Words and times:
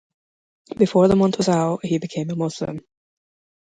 Before 0.79 1.07
the 1.07 1.15
month 1.15 1.37
was 1.37 1.47
out 1.47 1.85
he 1.85 1.99
became 1.99 2.31
a 2.31 2.35
Muslim. 2.35 2.81